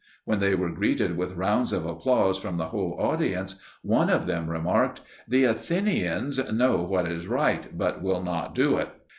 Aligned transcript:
When 0.25 0.39
they 0.39 0.55
were 0.55 0.71
greeted 0.71 1.15
with 1.15 1.35
rounds 1.35 1.71
of 1.71 1.85
applause 1.85 2.39
from 2.39 2.57
the 2.57 2.69
whole 2.69 2.95
audience, 2.99 3.61
one 3.83 4.09
of 4.09 4.25
them 4.25 4.49
remarked: 4.49 5.01
"The 5.27 5.43
Athenians 5.43 6.39
know 6.51 6.77
what 6.77 7.07
is 7.07 7.27
right, 7.27 7.77
but 7.77 8.01
will 8.01 8.23
not 8.23 8.55
do 8.55 8.77
it." 8.77 8.89